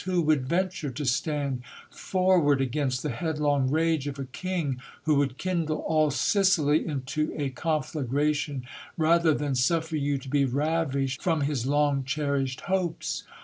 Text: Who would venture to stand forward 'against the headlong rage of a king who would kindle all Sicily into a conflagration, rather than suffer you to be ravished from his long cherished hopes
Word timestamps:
Who 0.05 0.23
would 0.23 0.47
venture 0.47 0.89
to 0.89 1.05
stand 1.05 1.61
forward 1.91 2.59
'against 2.59 3.03
the 3.03 3.11
headlong 3.11 3.69
rage 3.69 4.07
of 4.07 4.17
a 4.17 4.25
king 4.25 4.81
who 5.03 5.13
would 5.17 5.37
kindle 5.37 5.77
all 5.77 6.09
Sicily 6.09 6.87
into 6.87 7.31
a 7.37 7.51
conflagration, 7.51 8.63
rather 8.97 9.35
than 9.35 9.53
suffer 9.53 9.97
you 9.97 10.17
to 10.17 10.27
be 10.27 10.43
ravished 10.43 11.21
from 11.21 11.41
his 11.41 11.67
long 11.67 12.03
cherished 12.03 12.61
hopes 12.61 13.25